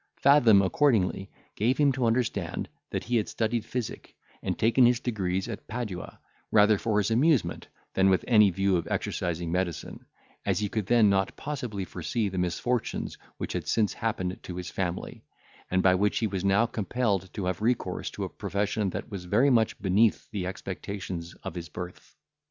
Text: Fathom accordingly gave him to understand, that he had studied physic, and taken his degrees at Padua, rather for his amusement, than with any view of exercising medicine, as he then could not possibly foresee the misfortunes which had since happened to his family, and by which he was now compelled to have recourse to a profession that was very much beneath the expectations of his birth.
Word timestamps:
Fathom 0.15 0.63
accordingly 0.63 1.29
gave 1.55 1.77
him 1.77 1.91
to 1.91 2.07
understand, 2.07 2.67
that 2.89 3.03
he 3.03 3.17
had 3.17 3.29
studied 3.29 3.63
physic, 3.63 4.15
and 4.41 4.57
taken 4.57 4.83
his 4.87 4.99
degrees 4.99 5.47
at 5.47 5.67
Padua, 5.67 6.19
rather 6.51 6.79
for 6.79 6.97
his 6.97 7.11
amusement, 7.11 7.67
than 7.93 8.09
with 8.09 8.25
any 8.27 8.49
view 8.49 8.77
of 8.77 8.87
exercising 8.87 9.51
medicine, 9.51 10.03
as 10.43 10.57
he 10.57 10.67
then 10.69 10.83
could 10.85 11.05
not 11.05 11.35
possibly 11.35 11.85
foresee 11.85 12.29
the 12.29 12.39
misfortunes 12.39 13.15
which 13.37 13.53
had 13.53 13.67
since 13.67 13.93
happened 13.93 14.39
to 14.41 14.55
his 14.55 14.71
family, 14.71 15.23
and 15.69 15.83
by 15.83 15.93
which 15.93 16.17
he 16.17 16.25
was 16.25 16.43
now 16.43 16.65
compelled 16.65 17.31
to 17.33 17.45
have 17.45 17.61
recourse 17.61 18.09
to 18.09 18.23
a 18.23 18.29
profession 18.29 18.89
that 18.89 19.11
was 19.11 19.25
very 19.25 19.51
much 19.51 19.79
beneath 19.79 20.27
the 20.31 20.47
expectations 20.47 21.35
of 21.43 21.53
his 21.53 21.69
birth. 21.69 22.15